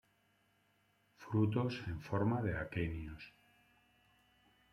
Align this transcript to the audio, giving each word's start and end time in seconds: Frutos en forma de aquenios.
Frutos 1.23 1.73
en 1.91 1.99
forma 2.01 2.41
de 2.41 2.57
aquenios. 2.65 3.31